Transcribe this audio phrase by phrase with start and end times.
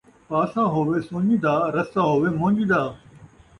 [0.29, 2.81] پاسا ہووے سُنڄ دا، رسہ ہووے منڄ دا